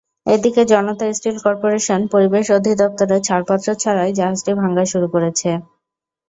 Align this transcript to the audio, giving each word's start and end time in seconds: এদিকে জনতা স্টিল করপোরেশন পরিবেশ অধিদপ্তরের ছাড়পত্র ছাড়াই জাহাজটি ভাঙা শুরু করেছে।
এদিকে 0.25 0.61
জনতা 0.71 1.05
স্টিল 1.11 1.37
করপোরেশন 1.45 1.99
পরিবেশ 2.13 2.45
অধিদপ্তরের 2.57 3.21
ছাড়পত্র 3.27 3.67
ছাড়াই 3.81 4.11
জাহাজটি 4.19 4.51
ভাঙা 4.61 4.83
শুরু 4.91 5.07
করেছে। 5.13 5.49